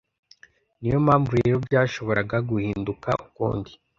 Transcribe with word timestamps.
Ni 0.79 0.87
yo 0.93 0.99
mpamvu 1.05 1.29
rero 1.39 1.55
byashoboraga 1.65 2.37
guhinduka 2.49 3.09
ukundi, 3.25 3.71